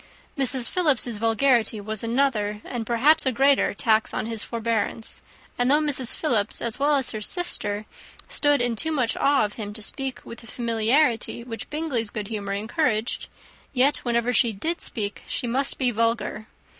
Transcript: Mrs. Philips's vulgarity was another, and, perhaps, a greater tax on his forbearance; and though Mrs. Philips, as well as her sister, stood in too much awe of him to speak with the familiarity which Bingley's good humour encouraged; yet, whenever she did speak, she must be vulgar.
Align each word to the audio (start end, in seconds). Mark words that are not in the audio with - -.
Mrs. 0.35 0.67
Philips's 0.67 1.17
vulgarity 1.17 1.79
was 1.79 2.01
another, 2.01 2.59
and, 2.65 2.87
perhaps, 2.87 3.27
a 3.27 3.31
greater 3.31 3.71
tax 3.75 4.15
on 4.15 4.25
his 4.25 4.41
forbearance; 4.41 5.21
and 5.59 5.69
though 5.69 5.79
Mrs. 5.79 6.15
Philips, 6.15 6.59
as 6.59 6.79
well 6.79 6.95
as 6.95 7.11
her 7.11 7.21
sister, 7.21 7.85
stood 8.27 8.63
in 8.63 8.75
too 8.75 8.91
much 8.91 9.15
awe 9.15 9.45
of 9.45 9.53
him 9.61 9.73
to 9.73 9.81
speak 9.83 10.19
with 10.25 10.39
the 10.39 10.47
familiarity 10.47 11.43
which 11.43 11.69
Bingley's 11.69 12.09
good 12.09 12.29
humour 12.29 12.53
encouraged; 12.53 13.27
yet, 13.73 13.97
whenever 13.97 14.33
she 14.33 14.51
did 14.51 14.81
speak, 14.81 15.21
she 15.27 15.45
must 15.45 15.77
be 15.77 15.91
vulgar. 15.91 16.47